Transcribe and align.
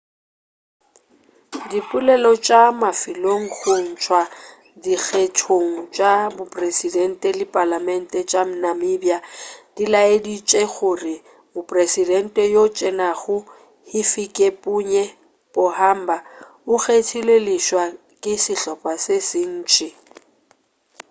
dipoelo 1.69 2.31
tša 2.45 2.61
mafelelo 2.81 3.33
go 3.57 3.75
tšwa 4.01 4.21
dikgethong 4.83 5.71
tša 5.95 6.11
bopresidente 6.35 7.29
le 7.39 7.45
palamente 7.55 8.19
tša 8.31 8.41
namibia 8.61 9.17
di 9.75 9.83
laeditše 9.93 10.61
gore 10.75 11.15
mopresidente 11.53 12.43
yoo 12.53 12.69
a 12.71 12.73
tsenego 12.77 13.37
hifikepunye 13.91 15.03
pohamba 15.55 16.17
o 16.73 16.75
kgethilwe 16.83 17.35
leswa 17.47 17.83
ke 18.21 18.33
sehlopa 18.43 18.91
se 19.03 19.15
sentši 19.29 19.87